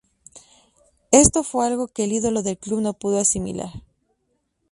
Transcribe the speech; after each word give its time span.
Esto 1.11 1.43
fue 1.43 1.67
algo 1.67 1.87
que 1.87 2.05
el 2.05 2.11
ídolo 2.11 2.41
del 2.41 2.57
club 2.57 2.81
no 2.81 2.93
pudo 2.93 3.19
asimilar. 3.19 3.69